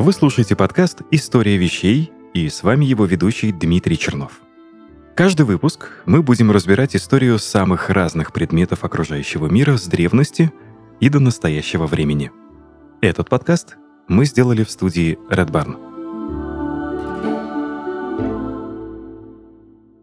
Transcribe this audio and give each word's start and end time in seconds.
Вы 0.00 0.12
слушаете 0.12 0.54
подкаст 0.54 1.02
«История 1.10 1.56
вещей» 1.56 2.12
и 2.32 2.48
с 2.48 2.62
вами 2.62 2.84
его 2.84 3.04
ведущий 3.04 3.50
Дмитрий 3.50 3.98
Чернов. 3.98 4.40
Каждый 5.16 5.44
выпуск 5.44 5.90
мы 6.06 6.22
будем 6.22 6.52
разбирать 6.52 6.94
историю 6.94 7.40
самых 7.40 7.90
разных 7.90 8.32
предметов 8.32 8.84
окружающего 8.84 9.48
мира 9.48 9.76
с 9.76 9.86
древности 9.88 10.52
и 11.00 11.08
до 11.08 11.18
настоящего 11.18 11.88
времени. 11.88 12.30
Этот 13.00 13.28
подкаст 13.28 13.76
мы 14.06 14.24
сделали 14.24 14.62
в 14.62 14.70
студии 14.70 15.18
Red 15.30 15.50
Barn. 15.50 15.76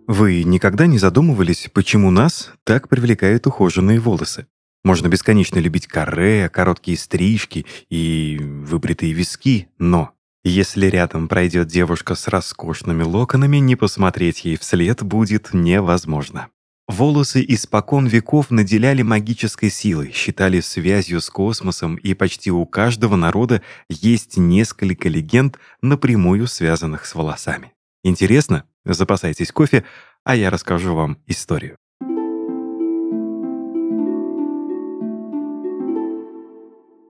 Вы 0.08 0.44
никогда 0.44 0.88
не 0.88 0.98
задумывались, 0.98 1.70
почему 1.74 2.12
нас 2.12 2.52
так 2.66 2.90
привлекают 2.90 3.48
ухоженные 3.48 4.02
волосы? 4.02 4.48
Можно 4.86 5.08
бесконечно 5.08 5.58
любить 5.58 5.88
каре, 5.88 6.48
короткие 6.48 6.96
стрижки 6.96 7.66
и 7.90 8.38
выбритые 8.40 9.14
виски, 9.14 9.68
но 9.80 10.12
если 10.44 10.86
рядом 10.86 11.28
пройдет 11.28 11.70
девушка 11.70 12.14
с 12.14 12.28
роскошными 12.28 13.02
локонами, 13.02 13.58
не 13.58 13.76
посмотреть 13.76 14.46
ей 14.46 14.58
вслед 14.60 15.02
будет 15.02 15.56
невозможно. 15.56 16.50
Волосы 16.88 17.44
испокон 17.48 18.06
веков 18.06 18.52
наделяли 18.52 19.02
магической 19.02 19.72
силой, 19.72 20.12
считали 20.12 20.60
связью 20.60 21.20
с 21.20 21.32
космосом, 21.32 21.96
и 21.96 22.14
почти 22.14 22.52
у 22.52 22.64
каждого 22.68 23.16
народа 23.16 23.64
есть 23.90 24.38
несколько 24.38 25.10
легенд, 25.10 25.58
напрямую 25.82 26.46
связанных 26.46 27.08
с 27.08 27.16
волосами. 27.16 27.74
Интересно? 28.04 28.66
Запасайтесь 28.86 29.52
кофе, 29.52 29.84
а 30.24 30.36
я 30.36 30.52
расскажу 30.52 30.94
вам 30.94 31.18
историю. 31.26 31.78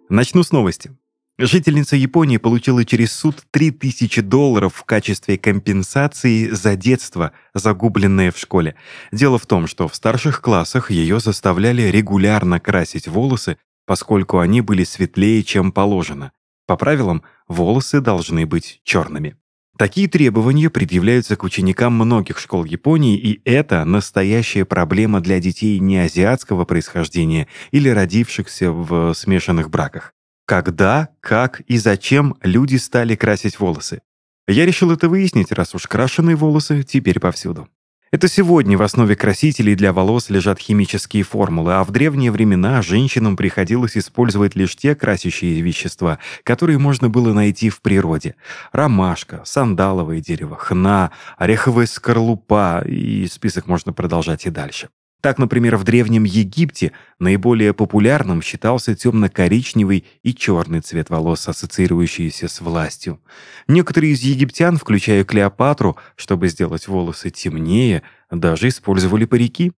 Начну 0.10 0.44
с 0.44 0.52
новости. 0.52 0.96
Жительница 1.40 1.96
Японии 1.96 2.38
получила 2.38 2.86
через 2.86 3.12
суд 3.12 3.44
3000 3.50 4.22
долларов 4.22 4.76
в 4.76 4.84
качестве 4.84 5.38
компенсации 5.38 6.50
за 6.50 6.76
детство, 6.76 7.32
загубленное 7.56 8.32
в 8.32 8.38
школе. 8.38 8.76
Дело 9.12 9.40
в 9.40 9.48
том, 9.48 9.66
что 9.66 9.88
в 9.88 9.96
старших 9.96 10.42
классах 10.42 10.92
ее 10.92 11.20
заставляли 11.20 11.82
регулярно 11.84 12.60
красить 12.60 13.08
волосы, 13.08 13.58
поскольку 13.88 14.38
они 14.38 14.62
были 14.62 14.84
светлее, 14.84 15.44
чем 15.44 15.72
положено. 15.72 16.32
По 16.68 16.78
правилам, 16.78 17.24
волосы 17.48 18.00
должны 18.00 18.46
быть 18.46 18.82
черными. 18.84 19.36
Такие 19.78 20.08
требования 20.08 20.70
предъявляются 20.70 21.36
к 21.36 21.44
ученикам 21.44 21.94
многих 21.94 22.40
школ 22.40 22.64
Японии, 22.64 23.18
и 23.18 23.42
это 23.44 23.84
настоящая 23.84 24.64
проблема 24.64 25.20
для 25.20 25.40
детей 25.40 25.80
неазиатского 25.80 26.64
происхождения 26.64 27.48
или 27.72 27.90
родившихся 27.90 28.72
в 28.72 29.14
смешанных 29.14 29.70
браках. 29.70 30.14
Когда, 30.46 31.10
как 31.20 31.60
и 31.62 31.78
зачем 31.78 32.38
люди 32.42 32.78
стали 32.78 33.16
красить 33.16 33.60
волосы? 33.60 34.02
Я 34.48 34.66
решил 34.66 34.92
это 34.92 35.10
выяснить, 35.10 35.52
раз 35.52 35.76
уж 35.76 35.88
крашеные 35.88 36.38
волосы 36.38 36.84
теперь 36.84 37.20
повсюду. 37.20 37.68
Это 38.12 38.28
сегодня 38.28 38.78
в 38.78 38.82
основе 38.82 39.16
красителей 39.16 39.76
для 39.76 39.92
волос 39.92 40.30
лежат 40.30 40.60
химические 40.60 41.24
формулы, 41.24 41.74
а 41.74 41.84
в 41.84 41.92
древние 41.92 42.32
времена 42.32 42.82
женщинам 42.82 43.36
приходилось 43.36 43.98
использовать 43.98 44.56
лишь 44.56 44.76
те 44.76 44.96
красящие 44.96 45.62
вещества, 45.62 46.20
которые 46.44 46.78
можно 46.78 47.10
было 47.10 47.34
найти 47.34 47.70
в 47.70 47.82
природе. 47.82 48.36
Ромашка, 48.72 49.42
сандаловое 49.44 50.22
дерево, 50.22 50.56
хна, 50.56 51.12
ореховая 51.38 51.88
скорлупа, 51.88 52.84
и 52.88 53.28
список 53.28 53.68
можно 53.68 53.92
продолжать 53.92 54.46
и 54.46 54.50
дальше. 54.50 54.90
Так, 55.26 55.40
например, 55.40 55.76
в 55.78 55.84
Древнем 55.84 56.24
Египте 56.24 56.92
наиболее 57.18 57.74
популярным 57.74 58.44
считался 58.44 58.94
темно-коричневый 58.94 60.06
и 60.22 60.36
черный 60.36 60.82
цвет 60.82 61.10
волос, 61.10 61.48
ассоциирующиеся 61.48 62.48
с 62.48 62.62
властью. 62.62 63.20
Некоторые 63.68 64.14
из 64.14 64.22
египтян, 64.22 64.78
включая 64.78 65.24
Клеопатру, 65.24 65.98
чтобы 66.16 66.48
сделать 66.48 66.88
волосы 66.88 67.32
темнее, 67.32 68.04
даже 68.30 68.68
использовали 68.68 69.26
парики. 69.26 69.72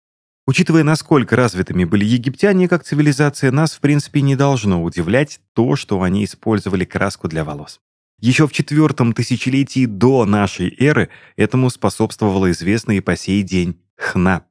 Учитывая, 0.45 0.83
насколько 0.83 1.37
развитыми 1.37 1.85
были 1.85 2.03
египтяне 2.03 2.67
как 2.67 2.83
цивилизация, 2.83 3.49
нас 3.51 3.71
в 3.71 3.79
принципе 3.79 4.19
не 4.19 4.35
должно 4.35 4.83
удивлять 4.83 5.39
то, 5.53 5.77
что 5.77 6.01
они 6.01 6.25
использовали 6.25 6.83
краску 6.83 7.29
для 7.29 7.45
волос. 7.45 7.79
Еще 8.19 8.49
в 8.49 8.51
четвертом 8.51 9.13
тысячелетии 9.13 9.85
до 9.85 10.25
нашей 10.25 10.75
эры 10.77 11.07
этому 11.37 11.69
способствовала 11.69 12.51
известная 12.51 12.97
и 12.97 12.99
по 12.99 13.15
сей 13.15 13.43
день 13.43 13.79
хна. 13.95 14.43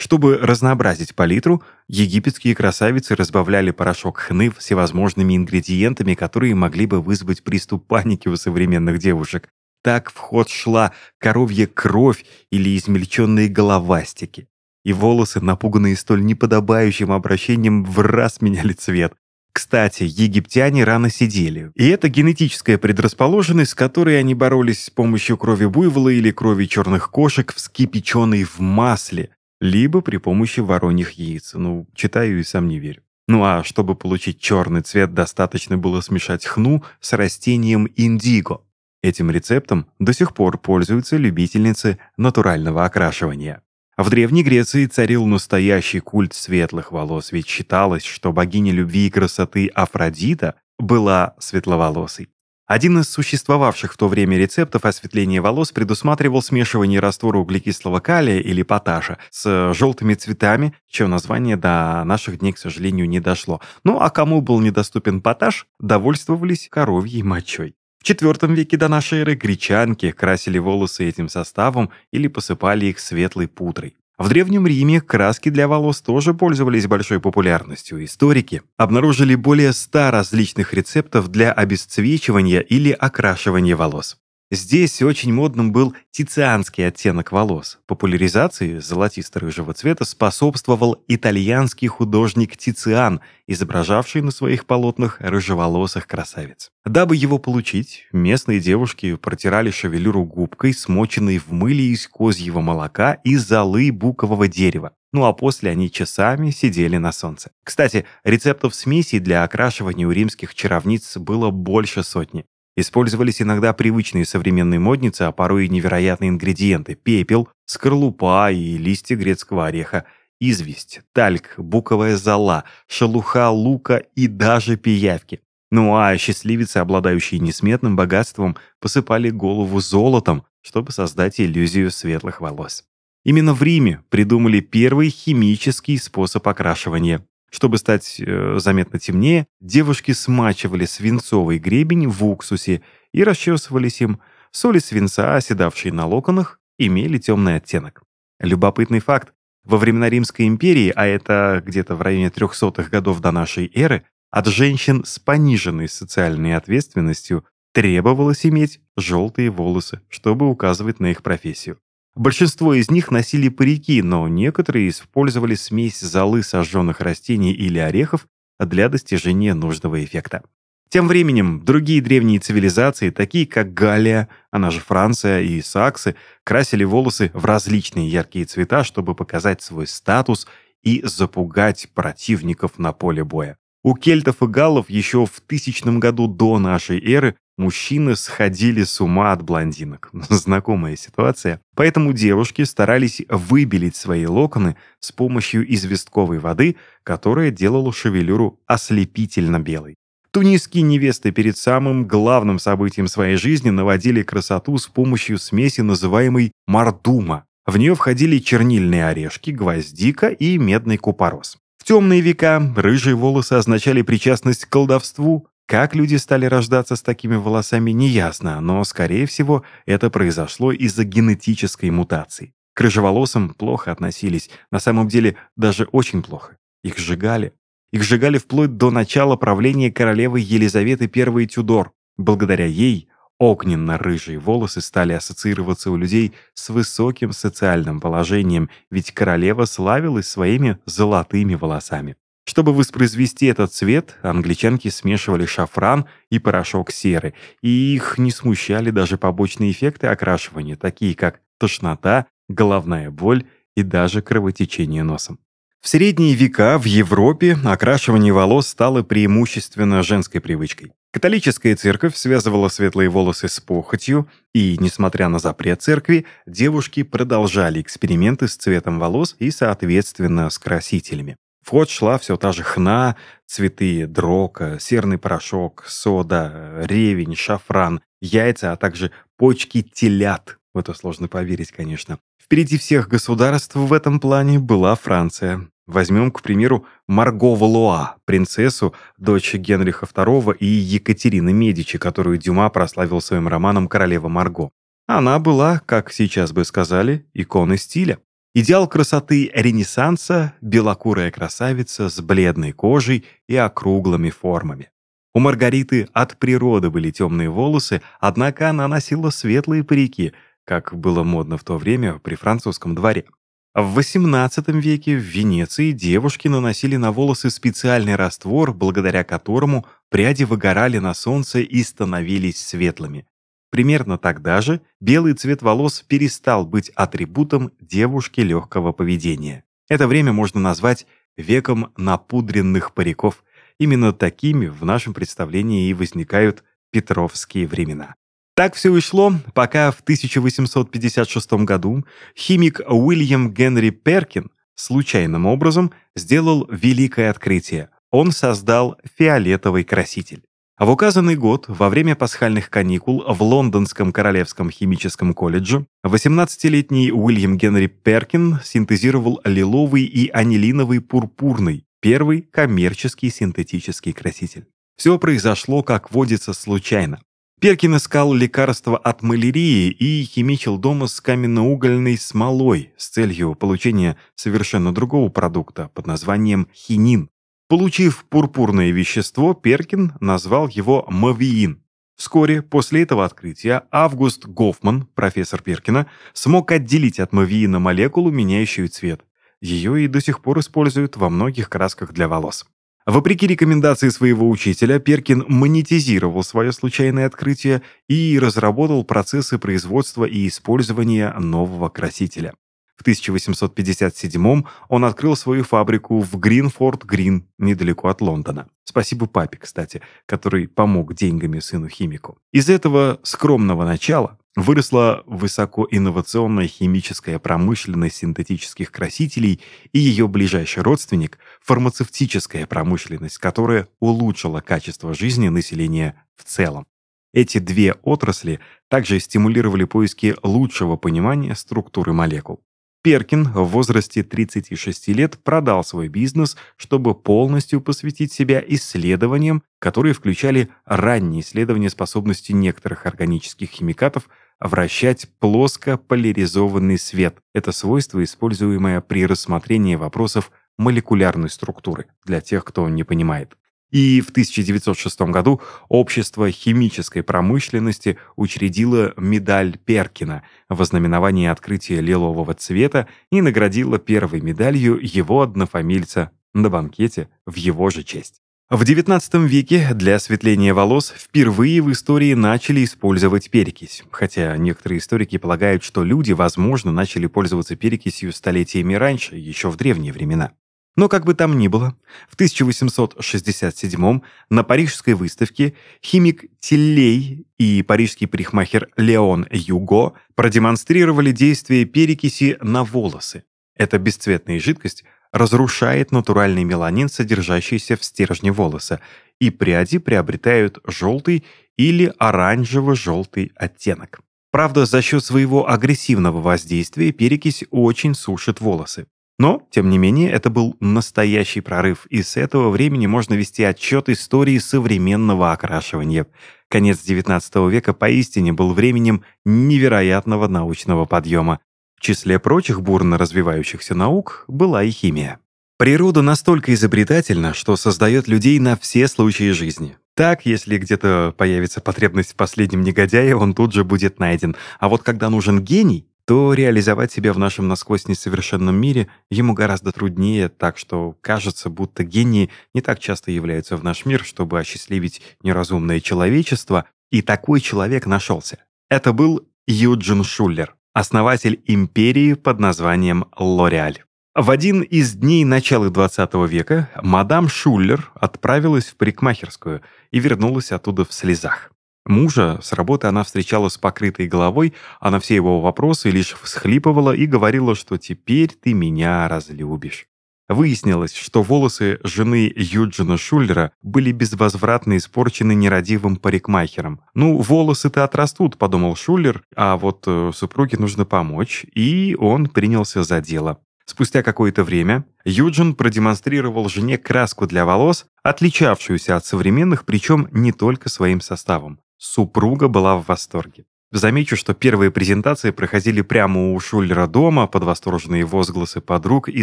Чтобы 0.00 0.38
разнообразить 0.38 1.14
палитру, 1.14 1.62
египетские 1.86 2.54
красавицы 2.54 3.14
разбавляли 3.14 3.70
порошок 3.70 4.16
хны 4.16 4.50
всевозможными 4.50 5.36
ингредиентами, 5.36 6.14
которые 6.14 6.54
могли 6.54 6.86
бы 6.86 7.02
вызвать 7.02 7.44
приступ 7.44 7.86
паники 7.86 8.26
у 8.26 8.36
современных 8.36 8.98
девушек. 8.98 9.50
Так 9.84 10.10
в 10.10 10.16
ход 10.16 10.48
шла 10.48 10.92
коровья 11.18 11.66
кровь 11.66 12.24
или 12.50 12.78
измельченные 12.78 13.48
головастики. 13.48 14.48
И 14.86 14.94
волосы, 14.94 15.42
напуганные 15.42 15.96
столь 15.96 16.24
неподобающим 16.24 17.12
обращением, 17.12 17.84
в 17.84 18.00
раз 18.00 18.40
меняли 18.40 18.72
цвет. 18.72 19.12
Кстати, 19.52 20.04
египтяне 20.04 20.84
рано 20.84 21.10
сидели, 21.10 21.72
и 21.74 21.86
это 21.88 22.08
генетическая 22.08 22.78
предрасположенность, 22.78 23.72
с 23.72 23.74
которой 23.74 24.18
они 24.18 24.34
боролись 24.34 24.84
с 24.84 24.88
помощью 24.88 25.36
крови 25.36 25.66
буйвола 25.66 26.08
или 26.08 26.30
крови 26.30 26.64
черных 26.64 27.10
кошек, 27.10 27.52
вскипяченной 27.52 28.44
в 28.44 28.60
масле, 28.60 29.30
либо 29.60 30.00
при 30.00 30.16
помощи 30.16 30.60
вороньих 30.60 31.12
яиц. 31.12 31.54
Ну, 31.54 31.86
читаю 31.94 32.40
и 32.40 32.44
сам 32.44 32.68
не 32.68 32.78
верю. 32.78 33.02
Ну 33.28 33.44
а 33.44 33.62
чтобы 33.62 33.94
получить 33.94 34.40
черный 34.40 34.80
цвет, 34.80 35.14
достаточно 35.14 35.78
было 35.78 36.00
смешать 36.00 36.44
хну 36.44 36.82
с 37.00 37.12
растением 37.12 37.88
индиго. 37.94 38.62
Этим 39.02 39.30
рецептом 39.30 39.86
до 39.98 40.12
сих 40.12 40.34
пор 40.34 40.58
пользуются 40.58 41.16
любительницы 41.16 41.98
натурального 42.16 42.84
окрашивания. 42.84 43.62
В 43.96 44.10
Древней 44.10 44.42
Греции 44.42 44.86
царил 44.86 45.26
настоящий 45.26 46.00
культ 46.00 46.32
светлых 46.32 46.90
волос, 46.90 47.32
ведь 47.32 47.46
считалось, 47.46 48.04
что 48.04 48.32
богиня 48.32 48.72
любви 48.72 49.06
и 49.06 49.10
красоты 49.10 49.68
Афродита 49.68 50.54
была 50.78 51.34
светловолосой. 51.38 52.28
Один 52.70 53.00
из 53.00 53.10
существовавших 53.10 53.94
в 53.94 53.96
то 53.96 54.06
время 54.06 54.38
рецептов 54.38 54.84
осветления 54.84 55.42
волос 55.42 55.72
предусматривал 55.72 56.40
смешивание 56.40 57.00
раствора 57.00 57.38
углекислого 57.38 57.98
калия 57.98 58.38
или 58.38 58.62
поташа 58.62 59.18
с 59.30 59.74
желтыми 59.74 60.14
цветами, 60.14 60.72
чье 60.88 61.08
название 61.08 61.56
до 61.56 62.04
наших 62.04 62.38
дней, 62.38 62.52
к 62.52 62.58
сожалению, 62.58 63.08
не 63.08 63.18
дошло. 63.18 63.60
Ну 63.82 63.98
а 63.98 64.08
кому 64.10 64.40
был 64.40 64.60
недоступен 64.60 65.20
поташ, 65.20 65.66
довольствовались 65.80 66.68
коровьей 66.70 67.24
мочой. 67.24 67.74
В 67.98 68.08
IV 68.08 68.54
веке 68.54 68.76
до 68.76 68.86
нашей 68.86 69.22
эры 69.22 69.34
гречанки 69.34 70.12
красили 70.12 70.58
волосы 70.58 71.08
этим 71.08 71.28
составом 71.28 71.90
или 72.12 72.28
посыпали 72.28 72.86
их 72.86 73.00
светлой 73.00 73.48
пудрой. 73.48 73.96
В 74.20 74.28
Древнем 74.28 74.66
Риме 74.66 75.00
краски 75.00 75.48
для 75.48 75.66
волос 75.66 76.02
тоже 76.02 76.34
пользовались 76.34 76.86
большой 76.86 77.20
популярностью. 77.20 78.04
Историки 78.04 78.60
обнаружили 78.76 79.34
более 79.34 79.72
ста 79.72 80.10
различных 80.10 80.74
рецептов 80.74 81.28
для 81.28 81.50
обесцвечивания 81.50 82.60
или 82.60 82.90
окрашивания 82.90 83.74
волос. 83.76 84.18
Здесь 84.52 85.00
очень 85.00 85.32
модным 85.32 85.70
был 85.70 85.94
тицианский 86.10 86.84
оттенок 86.84 87.30
волос. 87.30 87.78
Популяризации 87.86 88.78
золотисто-рыжего 88.78 89.74
цвета 89.74 90.04
способствовал 90.04 91.04
итальянский 91.06 91.86
художник 91.86 92.56
Тициан, 92.56 93.20
изображавший 93.46 94.22
на 94.22 94.32
своих 94.32 94.66
полотнах 94.66 95.20
рыжеволосых 95.20 96.08
красавиц. 96.08 96.72
Дабы 96.84 97.14
его 97.14 97.38
получить, 97.38 98.08
местные 98.12 98.58
девушки 98.58 99.14
протирали 99.14 99.70
шевелюру 99.70 100.24
губкой, 100.24 100.74
смоченной 100.74 101.38
в 101.38 101.52
мыле 101.52 101.84
из 101.84 102.08
козьего 102.08 102.60
молока 102.60 103.18
и 103.22 103.36
золы 103.36 103.92
букового 103.92 104.48
дерева. 104.48 104.94
Ну 105.12 105.26
а 105.26 105.32
после 105.32 105.70
они 105.70 105.92
часами 105.92 106.50
сидели 106.50 106.96
на 106.96 107.12
солнце. 107.12 107.52
Кстати, 107.62 108.04
рецептов 108.24 108.74
смесей 108.74 109.20
для 109.20 109.44
окрашивания 109.44 110.08
у 110.08 110.10
римских 110.10 110.56
чаровниц 110.56 111.16
было 111.18 111.50
больше 111.50 112.02
сотни. 112.02 112.46
Использовались 112.76 113.42
иногда 113.42 113.72
привычные 113.72 114.24
современные 114.24 114.78
модницы, 114.78 115.22
а 115.22 115.32
порой 115.32 115.66
и 115.66 115.68
невероятные 115.68 116.30
ингредиенты– 116.30 116.94
пепел, 117.02 117.48
скорлупа 117.66 118.50
и 118.52 118.78
листья 118.78 119.16
грецкого 119.16 119.66
ореха, 119.66 120.04
известь, 120.40 121.00
тальк, 121.12 121.54
буковая 121.58 122.16
зола, 122.16 122.64
шелуха 122.86 123.50
лука 123.50 124.02
и 124.14 124.26
даже 124.28 124.76
пиявки. 124.76 125.40
Ну 125.70 125.96
а 125.96 126.16
счастливицы, 126.16 126.78
обладающие 126.78 127.40
несметным 127.40 127.96
богатством, 127.96 128.56
посыпали 128.80 129.30
голову 129.30 129.80
золотом, 129.80 130.44
чтобы 130.62 130.92
создать 130.92 131.40
иллюзию 131.40 131.90
светлых 131.90 132.40
волос. 132.40 132.84
Именно 133.24 133.54
в 133.54 133.62
Риме 133.62 134.02
придумали 134.08 134.60
первый 134.60 135.10
химический 135.10 135.98
способ 135.98 136.46
окрашивания. 136.48 137.24
Чтобы 137.50 137.78
стать 137.78 138.20
э, 138.20 138.58
заметно 138.58 138.98
темнее, 138.98 139.46
девушки 139.60 140.12
смачивали 140.12 140.84
свинцовый 140.84 141.58
гребень 141.58 142.08
в 142.08 142.24
уксусе 142.24 142.82
и 143.12 143.24
расчесывались 143.24 144.00
им. 144.00 144.20
Соли 144.52 144.78
свинца, 144.78 145.36
оседавшие 145.36 145.92
на 145.92 146.06
локонах, 146.06 146.60
имели 146.78 147.18
темный 147.18 147.56
оттенок. 147.56 148.02
Любопытный 148.38 149.00
факт. 149.00 149.32
Во 149.64 149.76
времена 149.76 150.08
Римской 150.08 150.46
империи, 150.46 150.92
а 150.94 151.06
это 151.06 151.62
где-то 151.64 151.94
в 151.94 152.02
районе 152.02 152.28
300-х 152.28 152.88
годов 152.88 153.20
до 153.20 153.30
нашей 153.30 153.70
эры, 153.74 154.04
от 154.30 154.46
женщин 154.46 155.04
с 155.04 155.18
пониженной 155.18 155.88
социальной 155.88 156.56
ответственностью 156.56 157.44
требовалось 157.72 158.46
иметь 158.46 158.80
желтые 158.96 159.50
волосы, 159.50 160.00
чтобы 160.08 160.48
указывать 160.48 161.00
на 161.00 161.10
их 161.10 161.22
профессию. 161.22 161.78
Большинство 162.20 162.74
из 162.74 162.90
них 162.90 163.10
носили 163.10 163.48
парики, 163.48 164.02
но 164.02 164.28
некоторые 164.28 164.90
использовали 164.90 165.54
смесь 165.54 166.00
золы 166.00 166.42
сожженных 166.42 167.00
растений 167.00 167.54
или 167.54 167.78
орехов 167.78 168.26
для 168.58 168.90
достижения 168.90 169.54
нужного 169.54 170.04
эффекта. 170.04 170.42
Тем 170.90 171.08
временем 171.08 171.64
другие 171.64 172.02
древние 172.02 172.38
цивилизации, 172.38 173.08
такие 173.08 173.46
как 173.46 173.72
Галлия, 173.72 174.28
она 174.50 174.70
же 174.70 174.80
Франция 174.80 175.40
и 175.40 175.62
Саксы, 175.62 176.14
красили 176.44 176.84
волосы 176.84 177.30
в 177.32 177.46
различные 177.46 178.10
яркие 178.10 178.44
цвета, 178.44 178.84
чтобы 178.84 179.14
показать 179.14 179.62
свой 179.62 179.86
статус 179.86 180.46
и 180.82 181.00
запугать 181.02 181.88
противников 181.94 182.78
на 182.78 182.92
поле 182.92 183.24
боя. 183.24 183.56
У 183.82 183.94
кельтов 183.94 184.42
и 184.42 184.46
галлов 184.46 184.90
еще 184.90 185.24
в 185.24 185.40
тысячном 185.40 186.00
году 186.00 186.28
до 186.28 186.58
нашей 186.58 187.02
эры 187.02 187.36
мужчины 187.60 188.16
сходили 188.16 188.82
с 188.82 189.00
ума 189.00 189.30
от 189.32 189.42
блондинок. 189.42 190.10
Знакомая 190.28 190.96
ситуация. 190.96 191.60
Поэтому 191.76 192.12
девушки 192.12 192.62
старались 192.62 193.22
выбелить 193.28 193.94
свои 193.94 194.26
локоны 194.26 194.74
с 194.98 195.12
помощью 195.12 195.72
известковой 195.72 196.40
воды, 196.40 196.76
которая 197.04 197.52
делала 197.52 197.92
шевелюру 197.92 198.58
ослепительно 198.66 199.60
белой. 199.60 199.94
Тунисские 200.32 200.82
невесты 200.82 201.32
перед 201.32 201.56
самым 201.56 202.06
главным 202.06 202.58
событием 202.58 203.08
своей 203.08 203.36
жизни 203.36 203.70
наводили 203.70 204.22
красоту 204.22 204.78
с 204.78 204.86
помощью 204.86 205.38
смеси, 205.38 205.80
называемой 205.80 206.52
мардума. 206.66 207.44
В 207.66 207.76
нее 207.76 207.94
входили 207.94 208.38
чернильные 208.38 209.06
орешки, 209.06 209.50
гвоздика 209.50 210.28
и 210.28 210.56
медный 210.56 210.98
купорос. 210.98 211.58
В 211.78 211.84
темные 211.84 212.20
века 212.20 212.62
рыжие 212.76 213.16
волосы 213.16 213.54
означали 213.54 214.02
причастность 214.02 214.66
к 214.66 214.68
колдовству. 214.68 215.48
Как 215.70 215.94
люди 215.94 216.16
стали 216.16 216.46
рождаться 216.46 216.96
с 216.96 217.02
такими 217.02 217.36
волосами, 217.36 217.92
неясно, 217.92 218.60
но, 218.60 218.82
скорее 218.82 219.24
всего, 219.26 219.62
это 219.86 220.10
произошло 220.10 220.72
из-за 220.72 221.04
генетической 221.04 221.90
мутации. 221.90 222.52
К 222.74 222.80
рыжеволосым 222.80 223.50
плохо 223.50 223.92
относились, 223.92 224.50
на 224.72 224.80
самом 224.80 225.06
деле 225.06 225.36
даже 225.56 225.84
очень 225.92 226.24
плохо. 226.24 226.56
Их 226.82 226.98
сжигали. 226.98 227.52
Их 227.92 228.02
сжигали 228.02 228.38
вплоть 228.38 228.78
до 228.78 228.90
начала 228.90 229.36
правления 229.36 229.92
королевы 229.92 230.40
Елизаветы 230.40 231.08
I 231.14 231.46
Тюдор. 231.46 231.92
Благодаря 232.16 232.66
ей 232.66 233.08
Огненно-рыжие 233.38 234.40
волосы 234.40 234.80
стали 234.80 235.12
ассоциироваться 235.12 235.92
у 235.92 235.96
людей 235.96 236.34
с 236.52 236.68
высоким 236.68 237.30
социальным 237.30 238.00
положением, 238.00 238.70
ведь 238.90 239.12
королева 239.12 239.66
славилась 239.66 240.28
своими 240.28 240.78
золотыми 240.84 241.54
волосами. 241.54 242.16
Чтобы 242.50 242.74
воспроизвести 242.74 243.46
этот 243.46 243.72
цвет, 243.72 244.16
англичанки 244.22 244.88
смешивали 244.88 245.46
шафран 245.46 246.06
и 246.30 246.40
порошок 246.40 246.90
серы, 246.90 247.32
и 247.62 247.94
их 247.94 248.18
не 248.18 248.32
смущали 248.32 248.90
даже 248.90 249.18
побочные 249.18 249.70
эффекты 249.70 250.08
окрашивания, 250.08 250.74
такие 250.74 251.14
как 251.14 251.38
тошнота, 251.60 252.26
головная 252.48 253.12
боль 253.12 253.44
и 253.76 253.84
даже 253.84 254.20
кровотечение 254.20 255.04
носом. 255.04 255.38
В 255.80 255.88
средние 255.88 256.34
века 256.34 256.76
в 256.80 256.86
Европе 256.86 257.56
окрашивание 257.64 258.32
волос 258.32 258.66
стало 258.66 259.04
преимущественно 259.04 260.02
женской 260.02 260.40
привычкой. 260.40 260.90
Католическая 261.12 261.76
церковь 261.76 262.16
связывала 262.16 262.66
светлые 262.66 263.10
волосы 263.10 263.46
с 263.46 263.60
похотью, 263.60 264.28
и, 264.52 264.76
несмотря 264.80 265.28
на 265.28 265.38
запрет 265.38 265.82
церкви, 265.82 266.26
девушки 266.48 267.04
продолжали 267.04 267.80
эксперименты 267.80 268.48
с 268.48 268.56
цветом 268.56 268.98
волос 268.98 269.36
и, 269.38 269.52
соответственно, 269.52 270.50
с 270.50 270.58
красителями. 270.58 271.36
В 271.70 271.72
ход 271.72 271.88
шла 271.88 272.18
все 272.18 272.36
та 272.36 272.50
же 272.50 272.64
хна, 272.64 273.14
цветы 273.46 274.08
дрока, 274.08 274.78
серный 274.80 275.18
порошок, 275.18 275.84
сода, 275.86 276.82
ревень, 276.82 277.36
шафран, 277.36 278.00
яйца, 278.20 278.72
а 278.72 278.76
также 278.76 279.12
почки 279.36 279.80
телят. 279.82 280.58
В 280.74 280.78
это 280.78 280.94
сложно 280.94 281.28
поверить, 281.28 281.70
конечно. 281.70 282.18
Впереди 282.42 282.76
всех 282.76 283.06
государств 283.06 283.76
в 283.76 283.92
этом 283.92 284.18
плане 284.18 284.58
была 284.58 284.96
Франция. 284.96 285.68
Возьмем, 285.86 286.32
к 286.32 286.42
примеру, 286.42 286.86
Марго 287.06 287.54
Валуа, 287.54 288.16
принцессу, 288.24 288.92
дочь 289.16 289.54
Генриха 289.54 290.06
II 290.06 290.56
и 290.56 290.66
Екатерины 290.66 291.52
Медичи, 291.52 291.98
которую 291.98 292.38
Дюма 292.38 292.68
прославил 292.70 293.20
своим 293.20 293.46
романом 293.46 293.86
«Королева 293.86 294.26
Марго». 294.26 294.72
Она 295.06 295.38
была, 295.38 295.78
как 295.86 296.12
сейчас 296.12 296.50
бы 296.50 296.64
сказали, 296.64 297.26
иконой 297.32 297.78
стиля. 297.78 298.18
Идеал 298.52 298.88
красоты 298.88 299.48
Ренессанса– 299.54 300.54
белокурая 300.60 301.30
красавица 301.30 302.08
с 302.08 302.20
бледной 302.20 302.72
кожей 302.72 303.24
и 303.46 303.54
округлыми 303.54 304.30
формами. 304.30 304.90
У 305.32 305.38
Маргариты 305.38 306.08
от 306.12 306.36
природы 306.36 306.90
были 306.90 307.12
темные 307.12 307.48
волосы, 307.48 308.02
однако 308.18 308.68
она 308.68 308.88
носила 308.88 309.30
светлые 309.30 309.84
парики, 309.84 310.32
как 310.64 310.92
было 310.92 311.22
модно 311.22 311.58
в 311.58 311.62
то 311.62 311.78
время 311.78 312.18
при 312.18 312.34
французском 312.34 312.96
дворе. 312.96 313.26
В 313.72 313.96
XVIII 313.96 314.80
веке 314.80 315.16
в 315.16 315.22
Венеции 315.22 315.92
девушки 315.92 316.48
наносили 316.48 316.96
на 316.96 317.12
волосы 317.12 317.50
специальный 317.50 318.16
раствор, 318.16 318.74
благодаря 318.74 319.22
которому 319.22 319.86
пряди 320.08 320.42
выгорали 320.42 320.98
на 320.98 321.14
солнце 321.14 321.60
и 321.60 321.84
становились 321.84 322.66
светлыми. 322.66 323.28
Примерно 323.70 324.18
тогда 324.18 324.60
же 324.60 324.80
белый 325.00 325.34
цвет 325.34 325.62
волос 325.62 326.02
перестал 326.06 326.66
быть 326.66 326.90
атрибутом 326.90 327.70
девушки 327.80 328.40
легкого 328.40 328.92
поведения. 328.92 329.64
Это 329.88 330.08
время 330.08 330.32
можно 330.32 330.60
назвать 330.60 331.06
веком 331.36 331.92
напудренных 331.96 332.92
париков. 332.94 333.44
Именно 333.78 334.12
такими 334.12 334.66
в 334.66 334.84
нашем 334.84 335.14
представлении 335.14 335.88
и 335.88 335.94
возникают 335.94 336.64
петровские 336.90 337.66
времена. 337.66 338.14
Так 338.54 338.74
все 338.74 338.94
и 338.94 339.00
шло, 339.00 339.32
пока 339.54 339.90
в 339.90 340.00
1856 340.00 341.52
году 341.64 342.04
химик 342.36 342.80
Уильям 342.86 343.52
Генри 343.52 343.90
Перкин 343.90 344.50
случайным 344.74 345.46
образом 345.46 345.92
сделал 346.14 346.68
великое 346.70 347.30
открытие. 347.30 347.90
Он 348.10 348.32
создал 348.32 348.98
фиолетовый 349.16 349.84
краситель. 349.84 350.42
В 350.80 350.88
указанный 350.88 351.36
год, 351.36 351.66
во 351.68 351.90
время 351.90 352.16
пасхальных 352.16 352.70
каникул 352.70 353.22
в 353.28 353.42
Лондонском 353.42 354.12
Королевском 354.12 354.70
химическом 354.70 355.34
колледже, 355.34 355.84
18-летний 356.06 357.12
Уильям 357.12 357.58
Генри 357.58 357.86
Перкин 357.86 358.60
синтезировал 358.64 359.42
лиловый 359.44 360.04
и 360.04 360.30
анилиновый 360.30 361.02
пурпурный, 361.02 361.84
первый 362.00 362.40
коммерческий 362.40 363.28
синтетический 363.28 364.14
краситель. 364.14 364.68
Все 364.96 365.18
произошло, 365.18 365.82
как 365.82 366.12
водится, 366.12 366.54
случайно. 366.54 367.20
Перкин 367.60 367.98
искал 367.98 368.32
лекарства 368.32 368.96
от 368.96 369.20
малярии 369.20 369.90
и 369.90 370.24
химичил 370.24 370.78
дома 370.78 371.08
с 371.08 371.20
каменноугольной 371.20 372.16
смолой 372.16 372.94
с 372.96 373.10
целью 373.10 373.54
получения 373.54 374.16
совершенно 374.34 374.94
другого 374.94 375.28
продукта 375.28 375.90
под 375.92 376.06
названием 376.06 376.68
хинин. 376.74 377.28
Получив 377.70 378.24
пурпурное 378.28 378.90
вещество, 378.90 379.54
Перкин 379.54 380.14
назвал 380.18 380.66
его 380.66 381.06
мавиин. 381.08 381.80
Вскоре 382.16 382.62
после 382.62 383.02
этого 383.02 383.24
открытия 383.24 383.84
Август 383.92 384.44
Гофман, 384.44 385.06
профессор 385.14 385.62
Перкина, 385.62 386.08
смог 386.32 386.72
отделить 386.72 387.20
от 387.20 387.32
мавиина 387.32 387.78
молекулу, 387.78 388.32
меняющую 388.32 388.88
цвет. 388.88 389.20
Ее 389.60 390.02
и 390.02 390.08
до 390.08 390.20
сих 390.20 390.42
пор 390.42 390.58
используют 390.58 391.16
во 391.16 391.30
многих 391.30 391.70
красках 391.70 392.12
для 392.12 392.26
волос. 392.26 392.66
Вопреки 393.06 393.46
рекомендации 393.46 394.08
своего 394.08 394.50
учителя, 394.50 394.98
Перкин 394.98 395.44
монетизировал 395.46 396.42
свое 396.42 396.72
случайное 396.72 397.26
открытие 397.26 397.82
и 398.08 398.36
разработал 398.42 399.04
процессы 399.04 399.58
производства 399.58 400.24
и 400.24 400.48
использования 400.48 401.32
нового 401.38 401.88
красителя. 401.88 402.52
В 403.00 403.02
1857 403.02 404.62
он 404.90 405.04
открыл 405.06 405.34
свою 405.34 405.64
фабрику 405.64 406.20
в 406.20 406.34
Гринфорд-Грин, 406.34 407.44
недалеко 407.56 408.08
от 408.08 408.20
Лондона. 408.20 408.68
Спасибо 408.84 409.24
папе, 409.24 409.56
кстати, 409.56 410.02
который 410.26 410.68
помог 410.68 411.14
деньгами 411.14 411.60
сыну-химику. 411.60 412.36
Из 412.52 412.68
этого 412.68 413.18
скромного 413.22 413.86
начала 413.86 414.38
выросла 414.54 415.22
высокоинновационная 415.24 416.66
химическая 416.66 417.38
промышленность 417.38 418.16
синтетических 418.16 418.92
красителей 418.92 419.62
и 419.94 419.98
ее 419.98 420.28
ближайший 420.28 420.82
родственник– 420.82 421.38
фармацевтическая 421.62 422.66
промышленность, 422.66 423.38
которая 423.38 423.88
улучшила 424.00 424.60
качество 424.60 425.14
жизни 425.14 425.48
населения 425.48 426.22
в 426.36 426.44
целом. 426.44 426.86
Эти 427.32 427.56
две 427.56 427.94
отрасли 428.02 428.60
также 428.88 429.20
стимулировали 429.20 429.84
поиски 429.84 430.36
лучшего 430.42 430.96
понимания 430.96 431.54
структуры 431.54 432.12
молекул. 432.12 432.60
Перкин 433.02 433.44
в 433.44 433.64
возрасте 433.64 434.22
36 434.22 435.08
лет 435.08 435.38
продал 435.42 435.82
свой 435.84 436.08
бизнес, 436.08 436.56
чтобы 436.76 437.14
полностью 437.14 437.80
посвятить 437.80 438.30
себя 438.30 438.62
исследованиям, 438.66 439.62
которые 439.78 440.12
включали 440.12 440.68
ранние 440.84 441.40
исследования 441.40 441.88
способности 441.88 442.52
некоторых 442.52 443.06
органических 443.06 443.70
химикатов 443.70 444.28
вращать 444.60 445.28
плоско-поляризованный 445.38 446.98
свет. 446.98 447.38
Это 447.54 447.72
свойство, 447.72 448.22
используемое 448.22 449.00
при 449.00 449.24
рассмотрении 449.24 449.94
вопросов 449.94 450.50
молекулярной 450.76 451.48
структуры, 451.48 452.06
для 452.26 452.42
тех, 452.42 452.64
кто 452.64 452.86
не 452.90 453.04
понимает. 453.04 453.56
И 453.90 454.20
в 454.20 454.30
1906 454.30 455.20
году 455.22 455.60
Общество 455.88 456.50
химической 456.50 457.22
промышленности 457.22 458.18
учредило 458.36 459.12
медаль 459.16 459.78
Перкина 459.78 460.42
в 460.68 460.80
ознаменовании 460.80 461.48
открытия 461.48 462.00
лилового 462.00 462.54
цвета 462.54 463.08
и 463.30 463.40
наградило 463.40 463.98
первой 463.98 464.40
медалью 464.40 464.98
его 465.02 465.42
однофамильца 465.42 466.30
на 466.54 466.70
банкете 466.70 467.28
в 467.46 467.56
его 467.56 467.90
же 467.90 468.02
честь. 468.04 468.40
В 468.70 468.82
XIX 468.82 469.46
веке 469.48 469.88
для 469.94 470.14
осветления 470.14 470.72
волос 470.72 471.12
впервые 471.16 471.82
в 471.82 471.90
истории 471.90 472.34
начали 472.34 472.84
использовать 472.84 473.50
перекись, 473.50 474.04
хотя 474.12 474.56
некоторые 474.56 475.00
историки 475.00 475.38
полагают, 475.38 475.82
что 475.82 476.04
люди, 476.04 476.30
возможно, 476.30 476.92
начали 476.92 477.26
пользоваться 477.26 477.74
перекисью 477.74 478.32
столетиями 478.32 478.94
раньше, 478.94 479.34
еще 479.34 479.70
в 479.70 479.76
древние 479.76 480.12
времена. 480.12 480.52
Но 480.96 481.08
как 481.08 481.24
бы 481.24 481.34
там 481.34 481.56
ни 481.58 481.68
было, 481.68 481.96
в 482.28 482.34
1867 482.34 484.20
на 484.50 484.64
парижской 484.64 485.14
выставке 485.14 485.74
химик 486.04 486.44
Тиллей 486.58 487.46
и 487.58 487.82
парижский 487.82 488.26
парикмахер 488.26 488.88
Леон 488.96 489.46
Юго 489.50 490.14
продемонстрировали 490.34 491.30
действие 491.32 491.84
перекиси 491.84 492.58
на 492.60 492.84
волосы. 492.84 493.44
Эта 493.76 493.98
бесцветная 493.98 494.58
жидкость 494.58 495.04
разрушает 495.32 496.10
натуральный 496.10 496.64
меланин, 496.64 497.08
содержащийся 497.08 497.96
в 497.96 498.04
стержне 498.04 498.50
волоса, 498.50 499.00
и 499.38 499.50
пряди 499.50 499.98
приобретают 499.98 500.80
желтый 500.84 501.44
или 501.76 502.12
оранжево-желтый 502.18 503.52
оттенок. 503.54 504.20
Правда, 504.50 504.84
за 504.84 505.00
счет 505.00 505.24
своего 505.24 505.70
агрессивного 505.70 506.40
воздействия 506.40 507.12
перекись 507.12 507.64
очень 507.70 508.14
сушит 508.14 508.60
волосы. 508.60 509.06
Но, 509.40 509.66
тем 509.70 509.88
не 509.88 509.96
менее, 509.96 510.30
это 510.30 510.50
был 510.50 510.76
настоящий 510.80 511.62
прорыв, 511.62 512.04
и 512.10 512.22
с 512.22 512.36
этого 512.36 512.68
времени 512.68 513.06
можно 513.06 513.32
вести 513.32 513.64
отчет 513.64 514.10
истории 514.10 514.58
современного 514.58 515.52
окрашивания. 515.52 516.26
Конец 516.68 516.98
XIX 516.98 517.70
века 517.70 517.94
поистине 517.94 518.52
был 518.52 518.74
временем 518.74 519.24
невероятного 519.46 520.46
научного 520.46 521.06
подъема. 521.06 521.58
В 521.96 522.02
числе 522.02 522.38
прочих 522.38 522.82
бурно 522.82 523.16
развивающихся 523.16 523.94
наук 523.94 524.44
была 524.46 524.84
и 524.84 524.90
химия. 524.90 525.38
Природа 525.78 526.20
настолько 526.20 526.74
изобретательна, 526.74 527.54
что 527.54 527.76
создает 527.76 528.28
людей 528.28 528.58
на 528.58 528.76
все 528.76 529.08
случаи 529.08 529.52
жизни. 529.52 529.96
Так, 530.14 530.44
если 530.44 530.76
где-то 530.76 531.34
появится 531.34 531.80
потребность 531.80 532.32
в 532.32 532.36
последнем 532.36 532.82
негодяе, 532.82 533.34
он 533.34 533.54
тут 533.54 533.72
же 533.72 533.84
будет 533.84 534.18
найден. 534.18 534.54
А 534.78 534.90
вот 534.90 535.02
когда 535.02 535.30
нужен 535.30 535.60
гений, 535.60 536.09
то 536.30 536.54
реализовать 536.54 537.10
себя 537.10 537.32
в 537.32 537.40
нашем 537.40 537.66
насквозь 537.66 538.06
несовершенном 538.06 538.76
мире 538.76 539.08
ему 539.32 539.52
гораздо 539.52 539.90
труднее, 539.90 540.48
так 540.48 540.78
что 540.78 541.16
кажется, 541.20 541.70
будто 541.70 542.04
гении 542.04 542.50
не 542.72 542.82
так 542.82 543.00
часто 543.00 543.32
являются 543.32 543.76
в 543.76 543.82
наш 543.82 544.06
мир, 544.06 544.22
чтобы 544.22 544.60
осчастливить 544.60 545.22
неразумное 545.42 545.98
человечество, 545.98 546.84
и 547.10 547.20
такой 547.20 547.60
человек 547.60 548.06
нашелся. 548.06 548.58
Это 548.88 549.12
был 549.12 549.44
Юджин 549.66 550.22
Шуллер 550.22 550.76
основатель 550.92 551.64
империи 551.66 552.34
под 552.34 552.60
названием 552.60 553.24
Лореаль. 553.36 554.04
В 554.32 554.52
один 554.52 554.82
из 554.82 555.14
дней 555.14 555.44
начала 555.44 555.90
20 555.90 556.32
века 556.48 556.90
мадам 557.02 557.48
Шуллер 557.48 558.12
отправилась 558.14 558.86
в 558.86 558.94
парикмахерскую 558.94 559.82
и 560.12 560.20
вернулась 560.20 560.70
оттуда 560.70 561.04
в 561.04 561.12
слезах. 561.12 561.72
Мужа 562.10 562.58
с 562.60 562.72
работы 562.72 563.06
она 563.06 563.22
встречала 563.22 563.68
с 563.68 563.78
покрытой 563.78 564.26
головой, 564.26 564.74
а 564.98 565.12
на 565.12 565.20
все 565.20 565.36
его 565.36 565.60
вопросы 565.60 566.10
лишь 566.10 566.34
всхлипывала 566.42 567.12
и 567.12 567.24
говорила, 567.24 567.76
что 567.76 567.98
«теперь 567.98 568.50
ты 568.52 568.74
меня 568.74 569.28
разлюбишь». 569.28 570.06
Выяснилось, 570.48 571.14
что 571.14 571.44
волосы 571.44 572.00
жены 572.02 572.52
Юджина 572.56 573.16
Шуллера 573.16 573.70
были 573.80 574.10
безвозвратно 574.10 574.96
испорчены 574.96 575.54
нерадивым 575.54 576.16
парикмахером. 576.16 577.00
«Ну, 577.14 577.38
волосы-то 577.38 578.02
отрастут»,— 578.02 578.56
подумал 578.58 578.96
Шуллер, 578.96 579.44
«а 579.54 579.76
вот 579.76 580.02
э, 580.08 580.32
супруге 580.34 580.78
нужно 580.78 581.04
помочь», 581.04 581.64
и 581.76 582.16
он 582.18 582.48
принялся 582.48 583.04
за 583.04 583.20
дело. 583.20 583.60
Спустя 583.84 584.24
какое-то 584.24 584.64
время 584.64 585.04
Юджин 585.24 585.76
продемонстрировал 585.76 586.68
жене 586.68 586.98
краску 586.98 587.46
для 587.46 587.64
волос, 587.64 588.06
отличавшуюся 588.24 589.14
от 589.14 589.24
современных, 589.24 589.84
причем 589.84 590.26
не 590.32 590.50
только 590.50 590.88
своим 590.88 591.20
составом. 591.20 591.78
Супруга 592.02 592.68
была 592.68 592.96
в 592.96 593.06
восторге. 593.08 593.66
Замечу, 593.92 594.34
что 594.34 594.54
первые 594.54 594.90
презентации 594.90 595.50
проходили 595.50 596.00
прямо 596.00 596.54
у 596.54 596.60
Шуллера 596.60 597.06
дома 597.06 597.46
под 597.46 597.64
восторженные 597.64 598.24
возгласы 598.24 598.80
подруг 598.80 599.28
и 599.28 599.42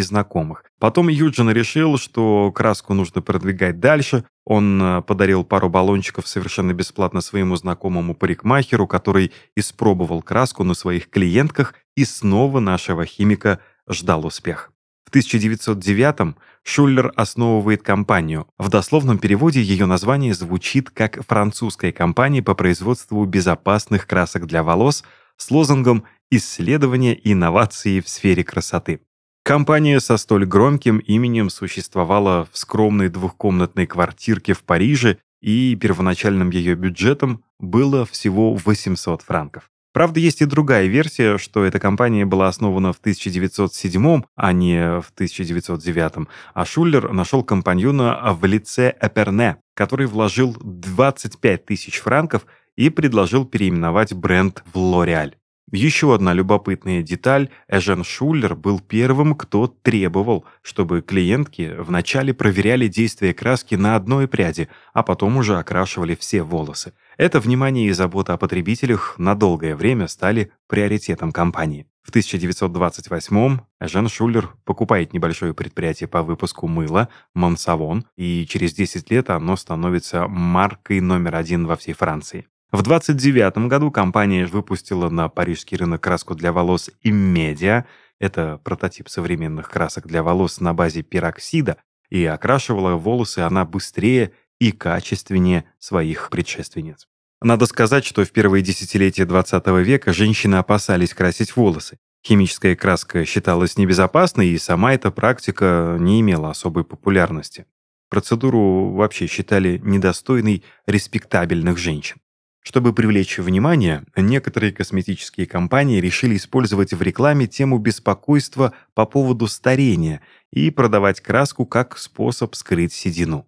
знакомых. 0.00 0.64
Потом 0.80 1.06
Юджин 1.06 1.50
решил, 1.50 1.98
что 1.98 2.50
краску 2.50 2.94
нужно 2.94 3.22
продвигать 3.22 3.78
дальше. 3.78 4.24
Он 4.44 4.82
э, 4.82 5.02
подарил 5.02 5.44
пару 5.44 5.68
баллончиков 5.68 6.26
совершенно 6.26 6.72
бесплатно 6.72 7.20
своему 7.20 7.54
знакомому 7.54 8.16
парикмахеру, 8.16 8.88
который 8.88 9.30
испробовал 9.54 10.20
краску 10.20 10.64
на 10.64 10.74
своих 10.74 11.10
клиентках, 11.10 11.74
и 11.94 12.04
снова 12.04 12.58
нашего 12.58 13.06
химика 13.06 13.60
ждал 13.88 14.26
успех. 14.26 14.72
В 15.08 15.10
1909 15.10 16.36
Шуллер 16.62 17.14
основывает 17.16 17.82
компанию. 17.82 18.46
В 18.58 18.68
дословном 18.68 19.16
переводе 19.16 19.62
ее 19.62 19.86
название 19.86 20.34
звучит 20.34 20.90
как 20.90 21.24
«французская 21.26 21.92
компания 21.92 22.42
по 22.42 22.54
производству 22.54 23.24
безопасных 23.24 24.06
красок 24.06 24.44
для 24.44 24.62
волос» 24.62 25.04
с 25.38 25.50
лозунгом 25.50 26.04
«Исследования 26.30 27.14
и 27.14 27.32
инновации 27.32 28.00
в 28.00 28.08
сфере 28.10 28.44
красоты». 28.44 29.00
Компания 29.44 29.98
со 29.98 30.18
столь 30.18 30.44
громким 30.44 30.98
именем 30.98 31.48
существовала 31.48 32.46
в 32.52 32.58
скромной 32.58 33.08
двухкомнатной 33.08 33.86
квартирке 33.86 34.52
в 34.52 34.62
Париже, 34.62 35.16
и 35.40 35.74
первоначальным 35.74 36.50
ее 36.50 36.74
бюджетом 36.74 37.42
было 37.58 38.04
всего 38.04 38.52
800 38.52 39.22
франков. 39.22 39.70
Правда, 39.98 40.20
есть 40.20 40.42
и 40.42 40.44
другая 40.44 40.86
версия, 40.86 41.38
что 41.38 41.64
эта 41.64 41.80
компания 41.80 42.24
была 42.24 42.46
основана 42.46 42.92
в 42.92 42.98
1907, 43.00 44.22
а 44.36 44.52
не 44.52 45.00
в 45.00 45.10
1909, 45.12 46.28
а 46.54 46.64
Шуллер 46.64 47.12
нашел 47.12 47.42
компаньона 47.42 48.32
в 48.32 48.44
лице 48.44 48.94
Эперне, 49.02 49.56
который 49.74 50.06
вложил 50.06 50.56
25 50.60 51.66
тысяч 51.66 51.98
франков 51.98 52.46
и 52.76 52.90
предложил 52.90 53.44
переименовать 53.44 54.12
бренд 54.12 54.62
в 54.72 54.78
Лореаль. 54.78 55.34
Еще 55.70 56.14
одна 56.14 56.32
любопытная 56.32 57.02
деталь. 57.02 57.50
Эжен 57.68 58.02
Шуллер 58.02 58.54
был 58.54 58.80
первым, 58.80 59.34
кто 59.34 59.66
требовал, 59.66 60.46
чтобы 60.62 61.02
клиентки 61.02 61.74
вначале 61.78 62.32
проверяли 62.32 62.88
действие 62.88 63.34
краски 63.34 63.74
на 63.74 63.94
одной 63.94 64.28
пряди, 64.28 64.68
а 64.94 65.02
потом 65.02 65.36
уже 65.36 65.58
окрашивали 65.58 66.14
все 66.14 66.42
волосы. 66.42 66.94
Это 67.18 67.38
внимание 67.38 67.88
и 67.88 67.92
забота 67.92 68.32
о 68.32 68.38
потребителях 68.38 69.16
на 69.18 69.34
долгое 69.34 69.76
время 69.76 70.08
стали 70.08 70.52
приоритетом 70.68 71.32
компании. 71.32 71.86
В 72.02 72.12
1928-м 72.12 73.66
Эжен 73.80 74.08
Шуллер 74.08 74.54
покупает 74.64 75.12
небольшое 75.12 75.52
предприятие 75.52 76.08
по 76.08 76.22
выпуску 76.22 76.66
мыла 76.66 77.10
«Монсавон», 77.34 78.06
и 78.16 78.46
через 78.48 78.72
10 78.72 79.10
лет 79.10 79.28
оно 79.28 79.56
становится 79.56 80.26
маркой 80.26 81.00
номер 81.00 81.34
один 81.34 81.66
во 81.66 81.76
всей 81.76 81.92
Франции. 81.92 82.46
В 82.70 82.80
1929 82.80 83.68
году 83.68 83.90
компания 83.90 84.44
выпустила 84.44 85.08
на 85.08 85.30
парижский 85.30 85.78
рынок 85.78 86.02
краску 86.02 86.34
для 86.34 86.52
волос 86.52 86.90
Иммедиа, 87.02 87.86
это 88.20 88.60
прототип 88.62 89.08
современных 89.08 89.70
красок 89.70 90.06
для 90.06 90.22
волос 90.22 90.60
на 90.60 90.74
базе 90.74 91.02
пероксида, 91.02 91.78
и 92.10 92.26
окрашивала 92.26 92.94
волосы 92.96 93.38
она 93.38 93.64
быстрее 93.64 94.32
и 94.60 94.72
качественнее 94.72 95.64
своих 95.78 96.28
предшественниц. 96.28 97.08
Надо 97.40 97.64
сказать, 97.64 98.04
что 98.04 98.22
в 98.24 98.32
первые 98.32 98.62
десятилетия 98.62 99.24
20 99.24 99.66
века 99.84 100.12
женщины 100.12 100.56
опасались 100.56 101.14
красить 101.14 101.56
волосы. 101.56 101.98
Химическая 102.26 102.76
краска 102.76 103.24
считалась 103.24 103.78
небезопасной, 103.78 104.48
и 104.48 104.58
сама 104.58 104.92
эта 104.92 105.10
практика 105.10 105.96
не 105.98 106.20
имела 106.20 106.50
особой 106.50 106.84
популярности. 106.84 107.64
Процедуру 108.10 108.90
вообще 108.90 109.26
считали 109.26 109.80
недостойной 109.82 110.64
респектабельных 110.86 111.78
женщин. 111.78 112.16
Чтобы 112.62 112.92
привлечь 112.92 113.38
внимание, 113.38 114.04
некоторые 114.16 114.72
косметические 114.72 115.46
компании 115.46 116.00
решили 116.00 116.36
использовать 116.36 116.92
в 116.92 117.00
рекламе 117.00 117.46
тему 117.46 117.78
беспокойства 117.78 118.72
по 118.94 119.06
поводу 119.06 119.46
старения 119.46 120.20
и 120.52 120.70
продавать 120.70 121.20
краску 121.20 121.64
как 121.66 121.96
способ 121.98 122.54
скрыть 122.54 122.92
седину. 122.92 123.46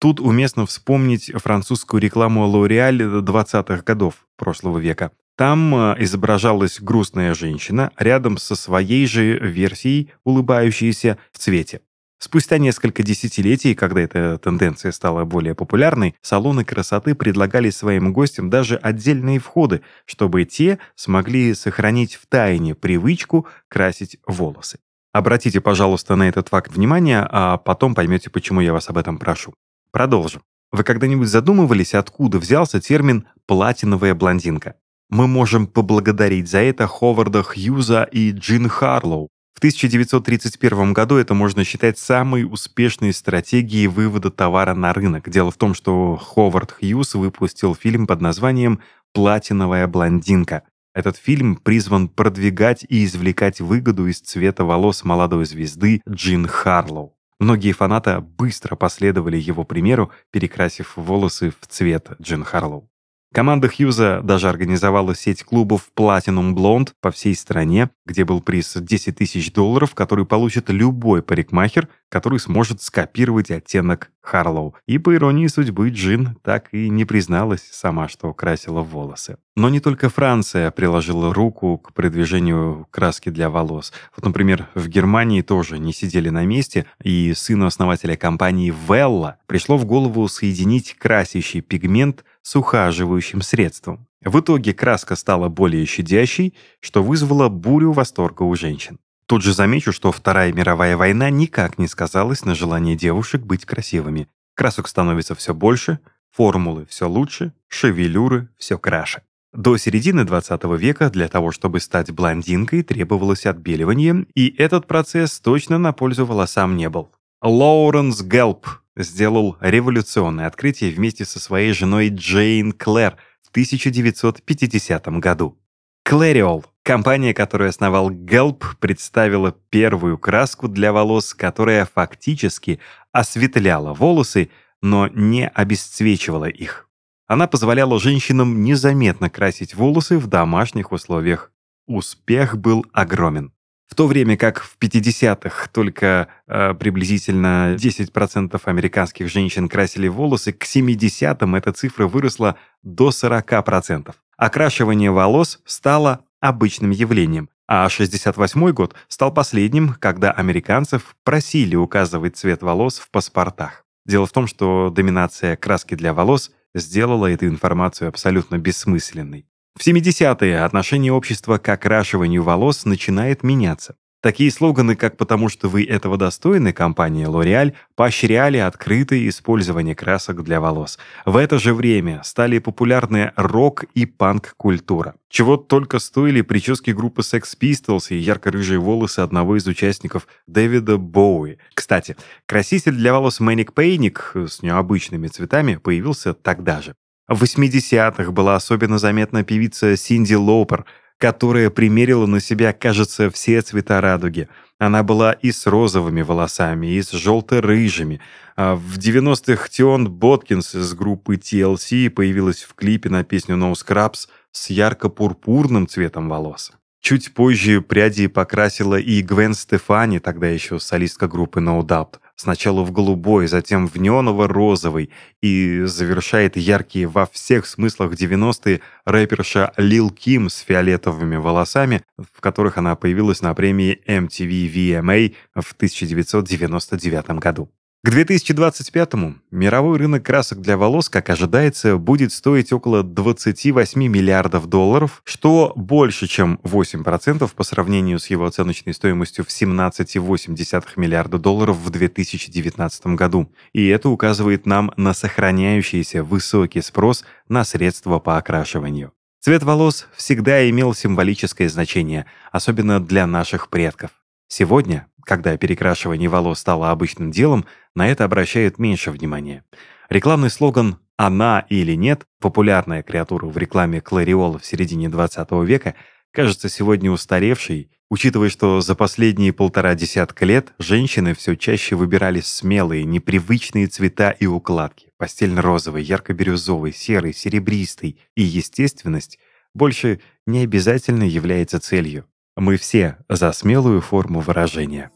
Тут 0.00 0.20
уместно 0.20 0.66
вспомнить 0.66 1.30
французскую 1.32 2.00
рекламу 2.00 2.44
L'Oréal 2.46 3.22
20-х 3.22 3.82
годов 3.84 4.26
прошлого 4.36 4.78
века. 4.78 5.12
Там 5.36 5.74
э, 5.74 5.96
изображалась 6.00 6.80
грустная 6.80 7.34
женщина 7.34 7.92
рядом 7.96 8.36
со 8.36 8.54
своей 8.56 9.06
же 9.06 9.38
версией, 9.38 10.10
улыбающейся 10.24 11.18
в 11.30 11.38
цвете. 11.38 11.80
Спустя 12.24 12.58
несколько 12.58 13.02
десятилетий, 13.02 13.74
когда 13.74 14.00
эта 14.00 14.38
тенденция 14.38 14.92
стала 14.92 15.24
более 15.24 15.56
популярной, 15.56 16.14
салоны 16.22 16.64
красоты 16.64 17.16
предлагали 17.16 17.68
своим 17.70 18.12
гостям 18.12 18.48
даже 18.48 18.76
отдельные 18.76 19.40
входы, 19.40 19.82
чтобы 20.04 20.44
те 20.44 20.78
смогли 20.94 21.52
сохранить 21.52 22.14
в 22.14 22.28
тайне 22.28 22.76
привычку 22.76 23.48
красить 23.66 24.18
волосы. 24.24 24.78
Обратите, 25.12 25.60
пожалуйста, 25.60 26.14
на 26.14 26.28
этот 26.28 26.48
факт 26.48 26.70
внимание, 26.70 27.26
а 27.28 27.56
потом 27.56 27.92
поймете, 27.92 28.30
почему 28.30 28.60
я 28.60 28.72
вас 28.72 28.88
об 28.88 28.98
этом 28.98 29.18
прошу. 29.18 29.52
Продолжим. 29.90 30.42
Вы 30.70 30.84
когда-нибудь 30.84 31.26
задумывались, 31.26 31.92
откуда 31.92 32.38
взялся 32.38 32.80
термин 32.80 33.26
«платиновая 33.46 34.14
блондинка»? 34.14 34.76
Мы 35.10 35.26
можем 35.26 35.66
поблагодарить 35.66 36.48
за 36.48 36.58
это 36.58 36.86
Ховарда 36.86 37.42
Хьюза 37.42 38.04
и 38.04 38.30
Джин 38.30 38.68
Харлоу. 38.68 39.28
В 39.54 39.58
1931 39.58 40.92
году 40.92 41.16
это 41.16 41.34
можно 41.34 41.64
считать 41.64 41.98
самой 41.98 42.44
успешной 42.44 43.12
стратегией 43.12 43.86
вывода 43.86 44.30
товара 44.30 44.74
на 44.74 44.92
рынок. 44.92 45.28
Дело 45.28 45.50
в 45.50 45.56
том, 45.56 45.74
что 45.74 46.16
Ховард 46.16 46.72
Хьюз 46.72 47.14
выпустил 47.14 47.74
фильм 47.74 48.06
под 48.06 48.20
названием 48.20 48.80
«Платиновая 49.12 49.86
блондинка». 49.86 50.62
Этот 50.94 51.16
фильм 51.16 51.56
призван 51.56 52.08
продвигать 52.08 52.84
и 52.88 53.04
извлекать 53.04 53.60
выгоду 53.60 54.06
из 54.08 54.20
цвета 54.20 54.64
волос 54.64 55.04
молодой 55.04 55.46
звезды 55.46 56.02
Джин 56.08 56.46
Харлоу. 56.46 57.16
Многие 57.42 57.72
фанаты 57.72 58.20
быстро 58.20 58.76
последовали 58.76 59.36
его 59.36 59.64
примеру, 59.64 60.12
перекрасив 60.30 60.92
волосы 60.96 61.52
в 61.60 61.66
цвет 61.66 62.10
Джин 62.20 62.44
Харлоу. 62.44 62.91
Команда 63.32 63.68
Хьюза 63.68 64.20
даже 64.22 64.50
организовала 64.50 65.14
сеть 65.14 65.42
клубов 65.42 65.90
Platinum 65.96 66.52
Blonde 66.54 66.90
по 67.00 67.10
всей 67.10 67.34
стране, 67.34 67.88
где 68.04 68.26
был 68.26 68.42
приз 68.42 68.76
10 68.76 69.16
тысяч 69.16 69.50
долларов, 69.52 69.94
который 69.94 70.26
получит 70.26 70.68
любой 70.68 71.22
парикмахер, 71.22 71.88
который 72.10 72.38
сможет 72.38 72.82
скопировать 72.82 73.50
оттенок 73.50 74.10
Харлоу. 74.20 74.74
И 74.86 74.98
по 74.98 75.14
иронии 75.14 75.46
судьбы 75.46 75.88
Джин 75.88 76.36
так 76.42 76.68
и 76.72 76.90
не 76.90 77.06
призналась 77.06 77.66
сама, 77.72 78.06
что 78.08 78.34
красила 78.34 78.82
волосы. 78.82 79.38
Но 79.56 79.68
не 79.68 79.80
только 79.80 80.08
Франция 80.10 80.70
приложила 80.70 81.32
руку 81.32 81.78
к 81.78 81.92
продвижению 81.92 82.86
краски 82.90 83.30
для 83.30 83.50
волос. 83.50 83.92
Вот, 84.14 84.24
например, 84.24 84.68
в 84.74 84.88
Германии 84.88 85.42
тоже 85.42 85.78
не 85.78 85.92
сидели 85.92 86.28
на 86.28 86.44
месте, 86.44 86.86
и 87.02 87.32
сыну 87.34 87.66
основателя 87.66 88.16
компании 88.16 88.72
Велла 88.88 89.38
пришло 89.46 89.76
в 89.76 89.84
голову 89.84 90.28
соединить 90.28 90.94
красящий 90.94 91.60
пигмент 91.60 92.24
с 92.42 92.56
ухаживающим 92.56 93.42
средством. 93.42 94.06
В 94.24 94.40
итоге 94.40 94.72
краска 94.74 95.16
стала 95.16 95.48
более 95.48 95.86
щадящей, 95.86 96.54
что 96.80 97.02
вызвало 97.02 97.48
бурю 97.48 97.92
восторга 97.92 98.42
у 98.42 98.54
женщин. 98.54 98.98
Тут 99.26 99.42
же 99.42 99.52
замечу, 99.54 99.92
что 99.92 100.12
Вторая 100.12 100.52
мировая 100.52 100.96
война 100.96 101.30
никак 101.30 101.78
не 101.78 101.88
сказалась 101.88 102.44
на 102.44 102.54
желании 102.54 102.96
девушек 102.96 103.42
быть 103.42 103.64
красивыми. 103.64 104.28
Красок 104.54 104.88
становится 104.88 105.34
все 105.34 105.54
больше, 105.54 106.00
формулы 106.30 106.86
все 106.88 107.08
лучше, 107.08 107.52
шевелюры 107.68 108.48
все 108.58 108.78
краше. 108.78 109.22
До 109.52 109.76
середины 109.76 110.24
20 110.24 110.64
века 110.78 111.10
для 111.10 111.28
того, 111.28 111.50
чтобы 111.50 111.80
стать 111.80 112.10
блондинкой, 112.10 112.82
требовалось 112.82 113.46
отбеливание, 113.46 114.26
и 114.34 114.54
этот 114.56 114.86
процесс 114.86 115.40
точно 115.40 115.78
на 115.78 115.92
пользу 115.92 116.24
волосам 116.24 116.76
не 116.76 116.88
был. 116.88 117.10
Лоуренс 117.42 118.22
Гелп 118.22 118.66
сделал 118.96 119.56
революционное 119.60 120.46
открытие 120.46 120.90
вместе 120.90 121.24
со 121.24 121.40
своей 121.40 121.72
женой 121.72 122.08
Джейн 122.08 122.72
Клэр 122.72 123.16
в 123.42 123.50
1950 123.50 125.06
году. 125.18 125.58
Клэриол, 126.04 126.64
компания, 126.82 127.32
которую 127.32 127.70
основал 127.70 128.10
Гелп, 128.10 128.76
представила 128.80 129.52
первую 129.52 130.18
краску 130.18 130.68
для 130.68 130.92
волос, 130.92 131.32
которая 131.32 131.86
фактически 131.86 132.80
осветляла 133.12 133.94
волосы, 133.94 134.50
но 134.80 135.06
не 135.08 135.48
обесцвечивала 135.48 136.46
их. 136.46 136.88
Она 137.28 137.46
позволяла 137.46 138.00
женщинам 138.00 138.62
незаметно 138.62 139.30
красить 139.30 139.74
волосы 139.74 140.18
в 140.18 140.26
домашних 140.26 140.92
условиях. 140.92 141.52
Успех 141.86 142.58
был 142.58 142.84
огромен. 142.92 143.52
В 143.92 143.94
то 143.94 144.06
время 144.06 144.38
как 144.38 144.62
в 144.62 144.78
50-х 144.80 145.68
только 145.70 146.28
э, 146.46 146.72
приблизительно 146.72 147.74
10% 147.74 148.58
американских 148.64 149.28
женщин 149.28 149.68
красили 149.68 150.08
волосы, 150.08 150.54
к 150.54 150.64
70-м 150.64 151.54
эта 151.54 151.74
цифра 151.74 152.06
выросла 152.06 152.56
до 152.82 153.10
40%. 153.10 154.14
Окрашивание 154.38 155.10
волос 155.10 155.60
стало 155.66 156.24
обычным 156.40 156.90
явлением, 156.90 157.50
а 157.68 157.86
68 157.86 158.70
год 158.70 158.94
стал 159.08 159.30
последним, 159.30 159.94
когда 160.00 160.30
американцев 160.30 161.14
просили 161.22 161.76
указывать 161.76 162.38
цвет 162.38 162.62
волос 162.62 162.98
в 162.98 163.10
паспортах. 163.10 163.84
Дело 164.06 164.24
в 164.24 164.32
том, 164.32 164.46
что 164.46 164.88
доминация 164.88 165.54
краски 165.54 165.96
для 165.96 166.14
волос 166.14 166.50
сделала 166.74 167.30
эту 167.30 167.46
информацию 167.46 168.08
абсолютно 168.08 168.56
бессмысленной. 168.56 169.44
В 169.74 169.86
70-е 169.86 170.60
отношение 170.60 171.12
общества 171.12 171.58
к 171.58 171.68
окрашиванию 171.68 172.42
волос 172.42 172.84
начинает 172.84 173.42
меняться. 173.42 173.96
Такие 174.22 174.52
слоганы, 174.52 174.94
как 174.94 175.16
«потому 175.16 175.48
что 175.48 175.68
вы 175.68 175.82
этого 175.82 176.16
достойны» 176.16 176.72
компания 176.72 177.26
L'Oreal 177.26 177.72
поощряли 177.96 178.58
открытое 178.58 179.28
использование 179.28 179.96
красок 179.96 180.44
для 180.44 180.60
волос. 180.60 181.00
В 181.26 181.36
это 181.36 181.58
же 181.58 181.74
время 181.74 182.20
стали 182.22 182.60
популярны 182.60 183.32
рок 183.34 183.82
и 183.94 184.06
панк-культура. 184.06 185.16
Чего 185.28 185.56
только 185.56 185.98
стоили 185.98 186.42
прически 186.42 186.92
группы 186.92 187.22
Sex 187.22 187.56
Pistols 187.60 188.10
и 188.10 188.16
ярко-рыжие 188.16 188.78
волосы 188.78 189.20
одного 189.20 189.56
из 189.56 189.66
участников 189.66 190.28
Дэвида 190.46 190.98
Боуи. 190.98 191.58
Кстати, 191.74 192.16
краситель 192.46 192.94
для 192.94 193.12
волос 193.14 193.40
Manic 193.40 193.74
Panic 193.74 194.46
с 194.46 194.62
необычными 194.62 195.26
цветами 195.26 195.74
появился 195.74 196.32
тогда 196.32 196.80
же. 196.80 196.94
В 197.28 197.42
80-х 197.42 198.30
была 198.32 198.56
особенно 198.56 198.98
заметна 198.98 199.44
певица 199.44 199.96
Синди 199.96 200.34
Лоупер, 200.34 200.84
которая 201.18 201.70
примерила 201.70 202.26
на 202.26 202.40
себя, 202.40 202.72
кажется, 202.72 203.30
все 203.30 203.62
цвета 203.62 204.00
радуги. 204.00 204.48
Она 204.78 205.04
была 205.04 205.32
и 205.32 205.52
с 205.52 205.66
розовыми 205.66 206.22
волосами, 206.22 206.88
и 206.88 207.00
с 207.00 207.12
желто-рыжими. 207.12 208.20
А 208.56 208.74
в 208.74 208.98
90-х 208.98 209.68
Тион 209.68 210.10
Боткинс 210.10 210.74
из 210.74 210.94
группы 210.94 211.36
TLC 211.36 212.10
появилась 212.10 212.64
в 212.64 212.74
клипе 212.74 213.08
на 213.08 213.22
песню 213.22 213.56
No 213.56 213.72
Scrubs 213.74 214.26
с 214.50 214.70
ярко-пурпурным 214.70 215.86
цветом 215.86 216.28
волос. 216.28 216.72
Чуть 217.00 217.34
позже 217.34 217.80
пряди 217.80 218.26
покрасила 218.26 218.96
и 218.96 219.22
Гвен 219.22 219.54
Стефани, 219.54 220.18
тогда 220.18 220.48
еще 220.48 220.80
солистка 220.80 221.28
группы 221.28 221.60
No 221.60 221.80
Doubt. 221.82 222.18
Сначала 222.42 222.82
в 222.82 222.90
голубой, 222.90 223.46
затем 223.46 223.86
в 223.86 223.94
неоново-розовый 223.94 225.10
и 225.42 225.82
завершает 225.84 226.56
яркие 226.56 227.06
во 227.06 227.24
всех 227.26 227.66
смыслах 227.66 228.14
90-е 228.14 228.80
рэперша 229.04 229.72
Лил 229.76 230.10
Ким 230.10 230.48
с 230.48 230.58
фиолетовыми 230.58 231.36
волосами, 231.36 232.02
в 232.18 232.40
которых 232.40 232.78
она 232.78 232.96
появилась 232.96 233.42
на 233.42 233.54
премии 233.54 234.02
MTV 234.08 234.72
VMA 234.74 235.36
в 235.54 235.72
1999 235.74 237.38
году. 237.38 237.70
К 238.04 238.08
2025-му 238.08 239.36
мировой 239.52 239.96
рынок 239.96 240.24
красок 240.26 240.60
для 240.60 240.76
волос, 240.76 241.08
как 241.08 241.30
ожидается, 241.30 241.98
будет 241.98 242.32
стоить 242.32 242.72
около 242.72 243.04
28 243.04 244.08
миллиардов 244.08 244.66
долларов, 244.66 245.22
что 245.22 245.72
больше, 245.76 246.26
чем 246.26 246.58
8% 246.64 247.48
по 247.54 247.62
сравнению 247.62 248.18
с 248.18 248.26
его 248.26 248.46
оценочной 248.46 248.92
стоимостью 248.92 249.44
в 249.44 249.50
17,8 249.50 250.88
миллиарда 250.96 251.38
долларов 251.38 251.76
в 251.76 251.90
2019 251.90 253.06
году. 253.06 253.52
И 253.72 253.86
это 253.86 254.08
указывает 254.08 254.66
нам 254.66 254.90
на 254.96 255.14
сохраняющийся 255.14 256.24
высокий 256.24 256.80
спрос 256.80 257.24
на 257.48 257.62
средства 257.62 258.18
по 258.18 258.36
окрашиванию. 258.36 259.12
Цвет 259.38 259.62
волос 259.62 260.08
всегда 260.16 260.68
имел 260.68 260.92
символическое 260.92 261.68
значение, 261.68 262.26
особенно 262.50 262.98
для 262.98 263.28
наших 263.28 263.68
предков. 263.68 264.10
Сегодня, 264.54 265.06
когда 265.24 265.56
перекрашивание 265.56 266.28
волос 266.28 266.60
стало 266.60 266.90
обычным 266.90 267.30
делом, 267.30 267.64
на 267.94 268.08
это 268.08 268.24
обращают 268.24 268.78
меньше 268.78 269.10
внимания. 269.10 269.64
Рекламный 270.08 270.50
слоган 270.50 270.98
«Она 271.16 271.64
или 271.68 271.92
нет» 271.94 272.26
популярная 272.40 273.02
креатура 273.02 273.46
в 273.46 273.56
рекламе 273.56 274.00
Клариола 274.00 274.58
в 274.58 274.66
середине 274.66 275.08
20 275.08 275.50
века 275.64 275.94
кажется 276.32 276.68
сегодня 276.68 277.10
устаревшей, 277.10 277.90
учитывая, 278.10 278.48
что 278.48 278.80
за 278.80 278.94
последние 278.94 279.52
полтора 279.52 279.94
десятка 279.94 280.44
лет 280.44 280.72
женщины 280.78 281.34
все 281.34 281.54
чаще 281.56 281.96
выбирали 281.96 282.40
смелые, 282.40 283.04
непривычные 283.04 283.86
цвета 283.86 284.30
и 284.30 284.46
укладки. 284.46 285.08
Постельно-розовый, 285.18 286.02
ярко-бирюзовый, 286.02 286.92
серый, 286.92 287.32
серебристый 287.32 288.18
и 288.34 288.42
естественность 288.42 289.38
больше 289.74 290.20
не 290.46 290.60
обязательно 290.64 291.24
является 291.24 291.80
целью. 291.80 292.26
Мы 292.56 292.76
все 292.76 293.16
за 293.30 293.50
смелую 293.52 294.02
форму 294.02 294.40
выражения. 294.40 295.10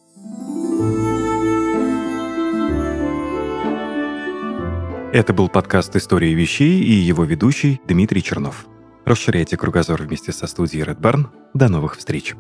Это 5.12 5.34
был 5.34 5.50
подкаст 5.50 5.94
«Истории 5.96 6.32
вещей» 6.32 6.80
и 6.80 6.92
его 6.92 7.24
ведущий 7.24 7.78
Дмитрий 7.86 8.22
Чернов. 8.22 8.66
Расширяйте 9.04 9.58
кругозор 9.58 10.02
вместе 10.02 10.32
со 10.32 10.46
студией 10.46 10.84
Red 10.84 10.98
Barn. 10.98 11.26
До 11.52 11.68
новых 11.68 11.98
встреч! 11.98 12.34